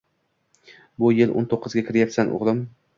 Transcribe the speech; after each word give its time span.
—Bu 1.05 1.11
yil 1.19 1.37
o'n 1.37 1.49
to'qqizga 1.55 1.87
kirayapsan, 1.93 2.37
o'g'lim. 2.41 2.69